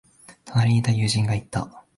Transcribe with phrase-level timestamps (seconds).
[0.45, 1.85] 隣にいた友人が言った。